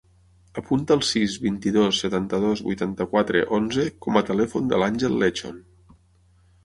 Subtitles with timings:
[0.59, 5.61] Apunta el sis, vint-i-dos, setanta-dos, vuitanta-quatre, onze com a telèfon de l'Àngel Lechon.